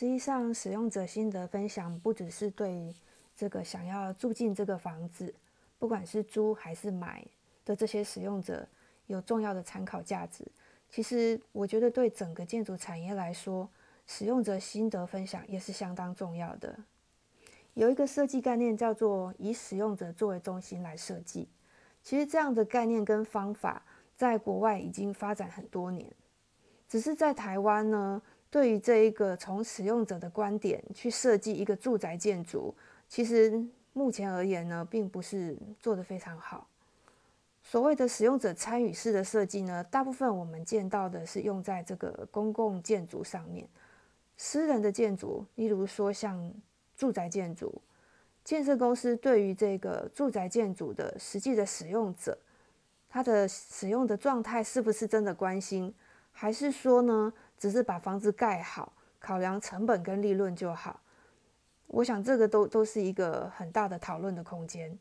[0.00, 2.90] 实际上，使用者心得分享不只是对
[3.36, 5.34] 这个想要住进这个房子，
[5.78, 7.22] 不管是租还是买
[7.66, 8.66] 的这些使用者
[9.08, 10.42] 有重要的参考价值。
[10.88, 13.68] 其实，我觉得对整个建筑产业来说，
[14.06, 16.74] 使用者心得分享也是相当重要的。
[17.74, 21.46] 有一个设计概念叫做以使用者作为中心来设计。
[22.02, 23.82] 其实这样的概念跟方法
[24.16, 26.10] 在国外已经发展很多年，
[26.88, 28.22] 只是在台湾呢。
[28.50, 32.74] 对于这一个从使用者的观点去设计一个住宅建筑，
[33.08, 36.66] 其实目前而言呢，并不是做得非常好。
[37.62, 43.68] 所谓的使用者参与式的设计呢，大部分我们见到的是用在这个公共建筑上面。
[44.36, 46.52] 私人的建筑，例如说像
[46.96, 47.80] 住宅建筑，
[48.42, 52.36] 建设公司对于这个住宅建筑的实际的使用者，
[53.08, 55.94] 他的使用的状态是不是真的关心，
[56.32, 57.32] 还是说呢？
[57.60, 61.00] 只是把房子盖好，考量成本跟利润就好。
[61.88, 64.98] 我想这个都都是一个很大的讨论的空间。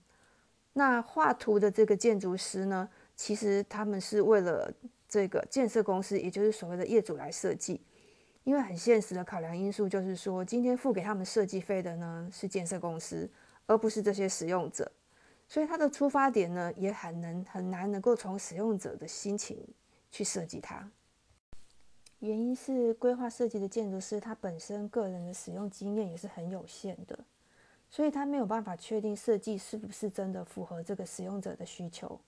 [0.73, 4.71] 那画图的这个建筑师呢，其实他们是为了
[5.07, 7.81] 这个建设公司，也就是所谓的业主来设计。
[8.43, 13.29] 因为很现实的考量因素就是说，今天付给他们设计费的呢是建设公司，
[13.67, 14.91] 而不是这些使用者。
[15.47, 19.65] 所以他的出发点呢，也很能很难能够从使用者的心情
[20.11, 20.89] 去设计它。
[22.19, 27.17] 原因是规划设计的建筑师，他本身个人的使用经验也是很有限的，
[27.89, 32.19] 所以他没有办法确定设计是不是真的符合这个使用者的需求。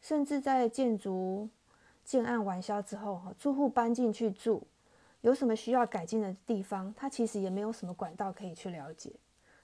[0.00, 1.48] 甚至在建筑
[2.04, 4.66] 建案完销之后，住户搬进去住，
[5.20, 9.12] 有什么需要改进的地方，他其实也没有什么管道可以去了解。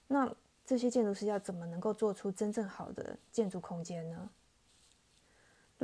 [0.06, 0.32] 那
[0.64, 4.30] 这些建筑师要怎么能够做出真正好的建筑空间呢？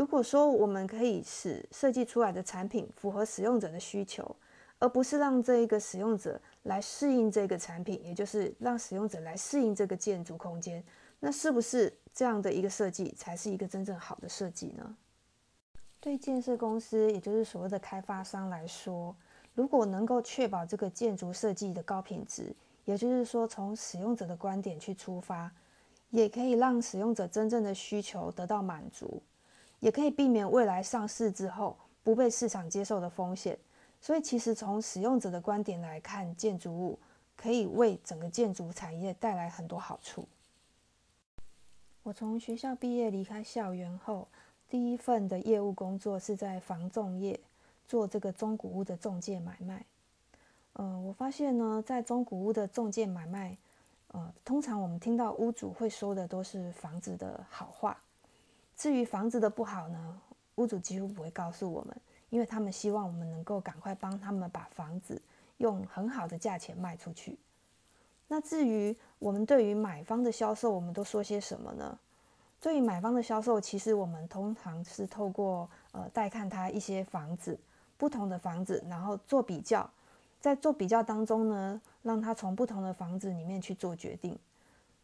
[0.05, 4.37] 如果说我们可以使设计出来的产品符合使用者的需求，
[4.79, 10.85] 而不是让这一个使用者来适应这个产品，也就是让使用者来适应这个建筑空间，
[11.21, 14.95] 那是不是这样的一个设计才是一个真正好的设计呢？
[16.01, 19.17] 对建设公司，也就是所谓的开发商来说，
[19.55, 22.55] 如果能够确保这个建筑设计的高品质，
[22.85, 25.51] 也就是说从使用者的观点去出发，
[26.11, 29.23] 也可以让使用者真正的需求得到满足。
[29.85, 33.59] 也可以避免未来上市之后不被市场接受的风险，
[34.01, 36.99] 所以其实从使用者的观点来看，建筑物
[37.37, 40.27] 可以为整个建筑产业带来很多好处。
[42.03, 44.27] 我从学校毕业离开校园后，
[44.71, 47.39] 第一份的业务工作是在房仲业
[47.87, 49.85] 做这个中古屋的中介买卖。
[50.77, 53.55] 嗯，我发现呢，在中古屋的中介买卖，
[54.13, 58.01] 呃，通常我们听到屋主会说的都是房子的好话。
[58.77, 60.21] 至于房子的不好呢，
[60.57, 61.97] 屋主几乎不会告诉我们，
[62.29, 65.21] 因为他们希望我们能够赶快帮他们把房子
[65.59, 67.39] 用很好的价钱卖出去。
[68.27, 71.99] 那至于我们对于买方的销售，我们都说些什么呢？
[72.61, 77.59] 对于买方的销售，其实我们通常是透过呃带看他一些房子，
[77.97, 79.89] 不同的房子，然后做比较，
[80.41, 84.39] 在做比较当中呢，让他从不同的房子里面去做决定。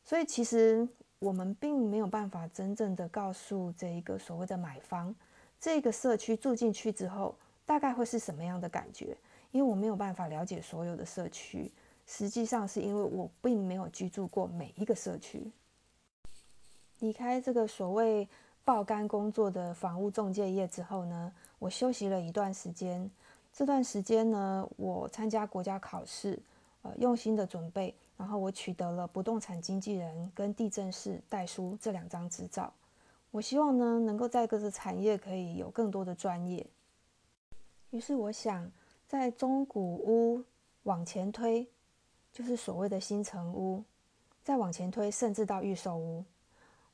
[0.05, 0.89] 所以其实。
[1.21, 5.15] 我们并没有办法真正的告诉这一个所谓的买方，
[5.61, 7.35] 这个社区住进去之后
[7.67, 9.15] 大概会是什么样的感觉，
[9.53, 11.71] 因为我没有办法了解所有的社区。
[12.07, 15.49] 实际上是因为我并没有居住过每一个社区。
[16.99, 18.27] 离开这个所谓
[18.65, 23.09] 爆肝工作的房屋中介业之后呢，我休息了一段时间。
[23.53, 26.39] 这段时间呢，我参加国家考试，
[26.83, 27.95] 呃，用心的准备。
[28.21, 32.71] 然后我取得了不动产经纪人跟地震室代书这两张执照。
[33.31, 36.67] 我希望呢，能够在各自产业可以有更多的专业。
[37.89, 38.71] 于是我想，
[39.09, 40.45] 在中古屋
[40.83, 41.67] 往前推，
[42.31, 43.83] 就是所谓的新城屋；
[44.45, 46.23] 再往前推，甚至到预售屋。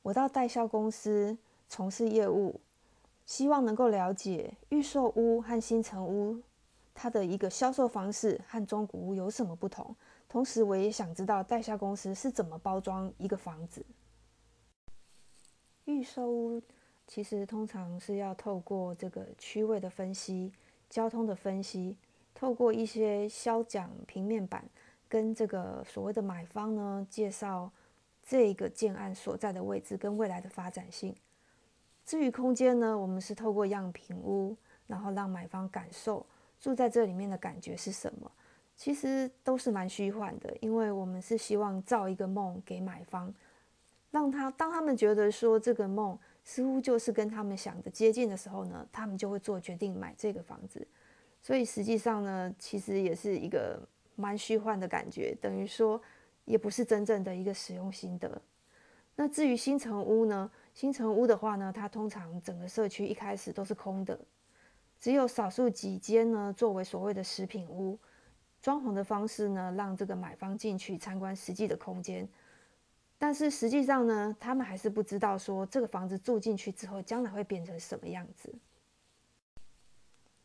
[0.03, 2.61] 我到代销公司从事业务，
[3.25, 6.41] 希望能够了解预售屋和新城屋
[6.95, 9.93] 它的一个销售方式和中古屋有什么不同。
[10.29, 13.85] 同时，我也想知道代销公司是怎么包装一个房子。
[15.85, 16.61] 预售屋
[17.07, 20.51] 其实通常是要透过这个区位的分析、
[20.89, 21.97] 交通的分析，
[22.35, 24.69] 透过一些销奖平面板，
[25.07, 27.71] 跟这个所谓的买方呢介绍
[28.21, 31.15] 这个建案所在的位置跟未来的发展性。
[32.05, 34.57] 至于空间呢，我们是透过样品屋，
[34.87, 36.25] 然后让买方感受
[36.59, 38.29] 住在这里面的感觉是什么。
[38.77, 43.33] 其实都是蛮虚幻的，因为我们是希望造一个梦给买方，
[44.11, 50.87] 让他当他们觉得说这个梦似乎就是跟他们想的接近的时候呢，他们就会做决定买这个房子。
[51.41, 53.81] 所以实际上呢，其实也是一个
[54.15, 55.99] 蛮虚幻的感觉，等于说
[56.45, 58.41] 也不是真正的一个使用心得。
[59.15, 60.49] 那至于新城屋呢？
[60.75, 64.19] 新城屋的话呢，它通常整个社区一开始都是空的，
[64.99, 67.97] 只有少数几间呢作为所谓的食品屋，
[68.61, 72.27] 装潢的方式呢让这个买方进去参观实际的空间。
[73.19, 78.53] 但是实际上呢，他们还是不知道说这个房子住进去之后将来会变成什么样子。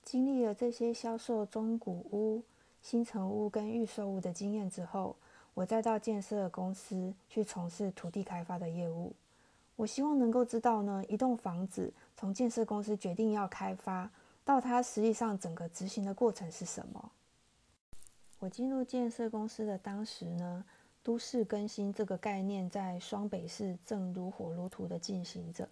[0.02, 2.42] 经历了这些销售中古屋、
[2.80, 5.14] 新城屋跟预售屋的经验之后，
[5.54, 9.12] 我再到建设公司去从事土地开发的业务。
[9.76, 14.10] 我希望能够知道呢，一栋房子从建设公司决定要开发
[14.44, 17.12] 到它实际上整个执行的过程是什么。
[18.42, 20.64] 我进入建设公司的当时呢，
[21.00, 25.68] 都市更新这个概念在双北市正如火如荼的进行着。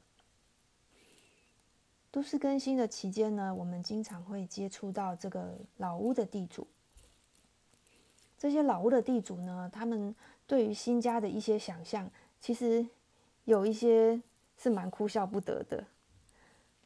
[2.13, 6.65] 都市更新的期间呢，我们经常会接触到这个老屋的地主。
[8.39, 10.15] 这些老屋的地主呢，他们
[10.47, 12.09] 对于新家的一些想象，
[12.41, 12.87] 其实
[13.47, 14.23] 有一些
[14.57, 15.85] 是蛮哭笑不得的。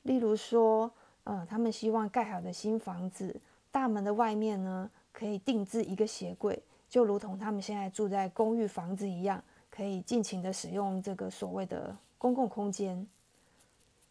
[0.04, 0.90] 例如说，
[1.24, 3.38] 呃，他们希望盖好的新房子
[3.70, 13.06] 大门的外面呢，可以定制一个鞋柜，就如同他们现在住在公寓房子一样，可以尽情的使用这个所谓的公共空间。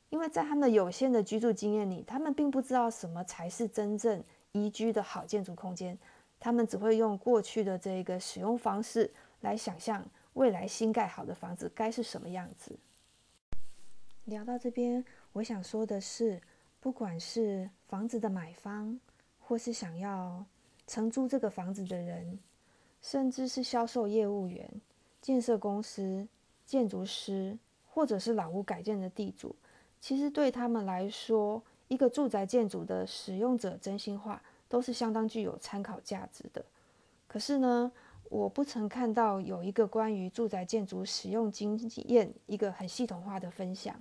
[0.09, 4.23] 因为在他们有限的居住经验里，他们并不知道什么才是真正
[4.53, 5.97] 宜居的好建筑空间，
[6.39, 9.11] 他们只会用过去的这个使用方式
[9.41, 12.77] 来想象未来新盖好的房子该是什么样子。
[14.25, 15.03] 聊到这边，
[15.33, 16.39] 我想说的是，
[16.79, 18.99] 不管是房子的买方，
[19.39, 20.45] 或是想要
[20.94, 22.38] 承租这个房子的人，
[23.01, 24.69] 甚至是销售业务员、
[25.19, 26.28] 建设公司、
[26.68, 27.57] 建筑师，
[27.90, 29.56] 或者是老屋改建的地主。
[30.00, 36.63] 其实对他们来说，一个住宅建筑的使用者真心话都是相当具有参考价值的。
[37.28, 37.92] 可是呢，
[38.30, 41.75] 我不曾看到有一个关于住宅建筑使用经
[42.06, 44.00] 验一个很系统化的分享。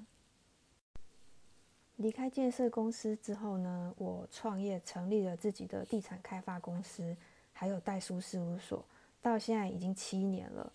[1.96, 7.16] 离开建设公司之后呢，我创业成立了自己的地产开发公司，
[7.52, 8.84] 还有代书事务所，
[9.20, 10.72] 到现在已经七年了。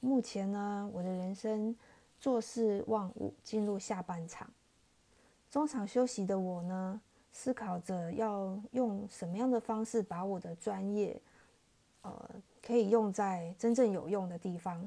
[0.00, 1.76] 目前呢，我的人生。
[2.22, 4.46] 坐视望午，进入下半场。
[5.50, 7.00] 中场休息的我呢，
[7.32, 11.18] 思考着要用什么样的方式把我的专业，
[12.02, 12.30] 呃，
[12.60, 14.86] 可以用在真正有用的地方。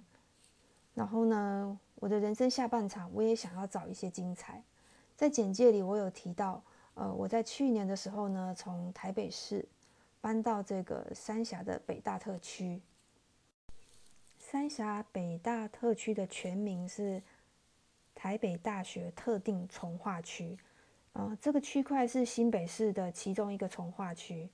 [0.93, 4.61] 然后呢，我的人生下半场，我也想要找一些精彩。
[5.23, 6.61] 在简介里，我有提到，
[6.95, 9.65] 呃，我在去年的时候呢，从台北市
[10.19, 12.81] 搬到这个三峡的北大特区。
[14.37, 17.23] 三峡北大特区的全名是
[18.13, 20.57] 台北大学特定从化区，
[21.13, 24.49] 呃，这个区块是新北市的其中一个从化区。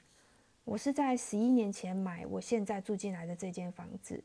[0.66, 4.24] 我是在十一年前买我现在住进来的这间房子。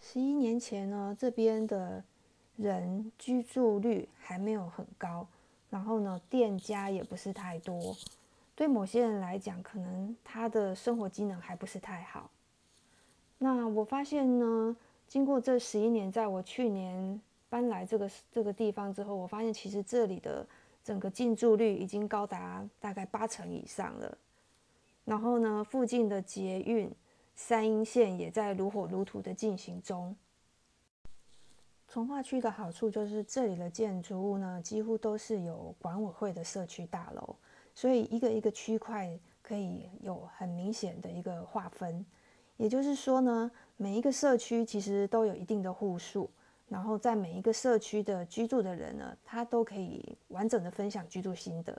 [0.00, 2.02] 十一年前呢，这边的
[2.60, 5.26] 人居住率还没有很高，
[5.70, 7.96] 然后呢，店家也不是太多，
[8.54, 12.30] 对某些人来讲，可能他的生活机能还不是太好。
[13.38, 14.76] 那我发现呢，
[15.06, 17.18] 经过这十一年，在我去年
[17.48, 20.46] 搬来这个这个地方之后，我发现其实这里的
[20.84, 24.18] 整个进驻率已经高达大概八成以上了。
[25.06, 26.92] 然后呢，附近的捷运
[27.34, 30.14] 三阴线也在如火如荼的进行中。
[31.92, 37.34] 从化区的好处就是这里的建筑物呢，几乎都是有管委会的社区大楼，
[37.74, 39.10] 所以一个一个区块
[39.42, 42.06] 可以有很明显的一个划分。
[42.58, 46.30] 也就是说呢，每一个社区其实都有一定的户数，
[46.68, 51.76] 然后在每一个社区的居住的人呢，他都可以完整的分享居住心得。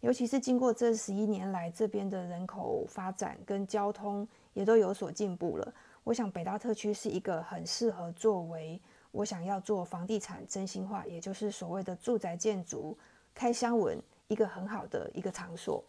[0.00, 5.74] 尤其是经过这十一年来，这边的人口发展跟交通也都有所进步了。
[6.02, 8.80] 我想北大特区是一个很适合作为
[9.14, 12.98] 我想要做房地产真心话，也就是所谓的住宅建筑
[13.32, 15.82] 开箱文一个很好的一个场所。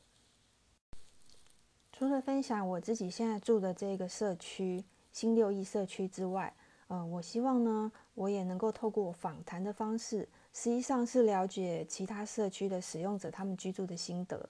[1.91, 6.53] 除了分享我自己现在住的这个社区新六亿社区之外，
[6.87, 14.47] 呃，我希望呢，我也能够透过访谈的方式，实际上是了解其他社区的使用者他们居住的心得。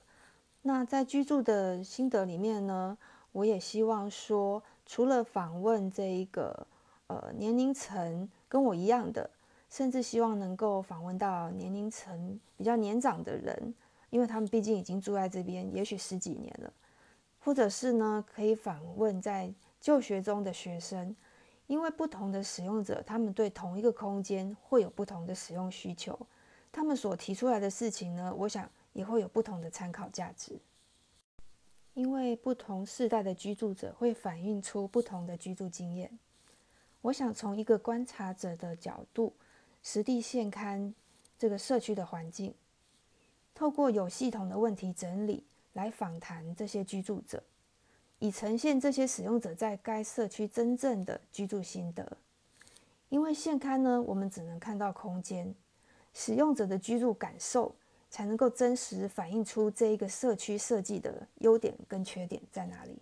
[0.63, 2.98] 那在居住的心得里面呢，
[3.32, 6.67] 我也希望说，除了访问这一个
[7.08, 9.30] 呃年龄层跟我一样的，
[9.70, 13.74] 甚至希望能够访问到年龄层比较年长的人，
[14.10, 16.74] 因为他们毕竟已经住在这边，也许十几年了。
[17.40, 21.16] 或者是呢，可以访问在就学中的学生，
[21.68, 26.18] 因为不同的使用者，他们对同一个空间会有不同的使用需求，
[26.72, 30.60] 他们所提出来的事情呢，我想也会有不同的参考价值。
[31.94, 36.20] 因为不同世代的居住者会反映出不同的居住经验。
[37.06, 39.32] 我想从一个观察者的角度，
[39.84, 40.92] 实地现勘
[41.38, 42.52] 这个社区的环境，
[43.54, 45.44] 透过有系统的问题整理
[45.74, 47.44] 来访谈这些居住者，
[48.18, 52.18] 以呈现这些使用者在该社区真正的居住心得。
[53.10, 55.54] 因为现勘呢，我们只能看到空间，
[56.12, 57.76] 使用者的居住感受。
[58.08, 62.98] 才能够真实反映出这一个社区设计的优点跟缺点在哪里。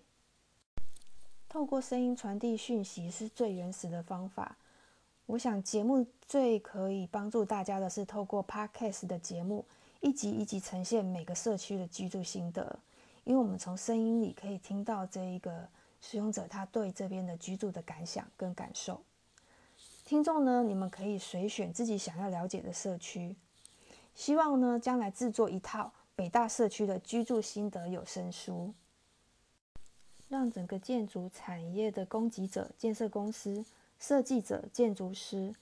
[1.54, 4.58] 透过声音传递讯息是最原始的方法。
[5.28, 9.64] 我想节目最可以帮助大家的是透过 Podcast 的节目，
[10.02, 12.80] 一集一集呈现每个社区的居住心得。
[13.24, 15.68] 因为我们从声音里可以听到这一个
[16.02, 19.00] 使用者他对这边的居住的感想跟感受。
[20.06, 23.36] 听众呢，你们可以随选自己想要了解的社区。
[24.16, 28.74] 希望呢，将来制作一套北大社区的居住心得有声书，
[30.34, 33.64] 让整个建筑产业的供给者、建设公司、
[34.00, 35.54] 设计者、建筑师，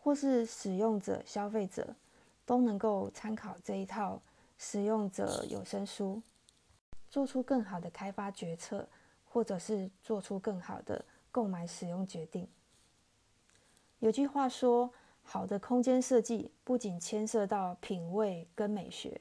[0.00, 1.96] 或是使用者、消费者，
[2.46, 4.22] 都能够参考这一套
[4.56, 6.22] 使用者有声书，
[7.10, 8.88] 做出更好的开发决策，
[9.24, 12.46] 或者是做出更好的购买使用决定。
[13.98, 14.92] 有句话说。
[15.24, 19.20] 好的空间设计不仅牵涉到品味跟美学，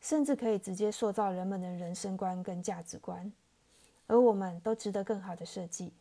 [0.00, 3.32] 甚至可以直接塑造人们的人生观跟价值观，
[4.08, 5.92] 而我们都值得更好的设计。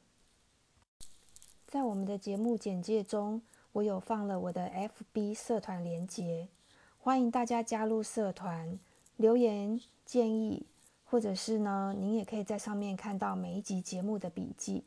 [1.67, 3.41] 在我们的节目简介中，
[3.73, 4.71] 我有放了我的
[5.13, 6.47] FB 社团连结，
[6.97, 8.79] 欢迎大家加入社团，
[9.17, 10.65] 留言建议，
[11.05, 14.83] 或者是呢，您也可以在上面看到每一集节目的笔记。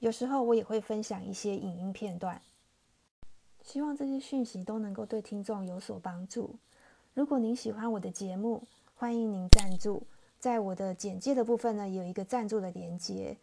[0.00, 2.42] 有时候我也会分享一些影音片段。
[3.62, 6.56] 希望这些讯息都能够对听众有所帮助。
[7.14, 8.64] 如果您喜欢我的节目，
[8.96, 10.06] 欢迎您赞助。
[10.44, 13.38] 在我的简介的部分呢，有一个赞助的连接。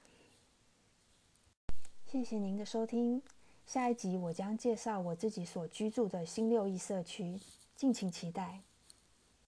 [2.06, 3.24] 谢谢您的收听。
[3.66, 7.40] 下一集我将介绍我自己所居住的新六义社区，
[7.76, 8.62] 敬请期待。